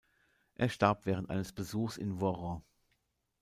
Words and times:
Er 0.55 0.67
starb 0.69 1.05
während 1.05 1.29
eines 1.29 1.53
Besuchs 1.53 1.97
in 1.97 2.19
Voiron. 2.19 2.63